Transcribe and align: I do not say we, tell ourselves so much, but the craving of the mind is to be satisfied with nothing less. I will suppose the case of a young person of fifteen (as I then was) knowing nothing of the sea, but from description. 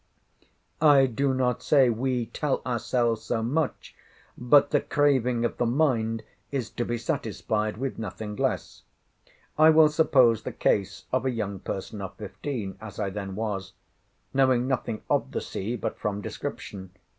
I 0.81 1.05
do 1.05 1.31
not 1.31 1.61
say 1.61 1.91
we, 1.91 2.25
tell 2.25 2.63
ourselves 2.65 3.21
so 3.21 3.43
much, 3.43 3.93
but 4.35 4.71
the 4.71 4.81
craving 4.81 5.45
of 5.45 5.57
the 5.57 5.67
mind 5.67 6.23
is 6.49 6.71
to 6.71 6.85
be 6.85 6.97
satisfied 6.97 7.77
with 7.77 7.99
nothing 7.99 8.35
less. 8.35 8.81
I 9.59 9.69
will 9.69 9.89
suppose 9.89 10.41
the 10.41 10.53
case 10.53 11.05
of 11.11 11.23
a 11.23 11.29
young 11.29 11.59
person 11.59 12.01
of 12.01 12.15
fifteen 12.15 12.79
(as 12.81 12.99
I 12.99 13.11
then 13.11 13.35
was) 13.35 13.73
knowing 14.33 14.67
nothing 14.67 15.03
of 15.07 15.33
the 15.33 15.39
sea, 15.41 15.75
but 15.75 15.99
from 15.99 16.19
description. 16.19 16.89